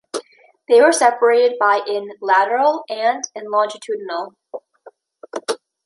They 0.67 0.81
were 0.81 0.91
separated 0.91 1.59
by 1.59 1.81
in 1.87 2.13
lateral 2.21 2.83
and 2.89 3.23
in 3.35 3.51
longitudinal. 3.51 4.33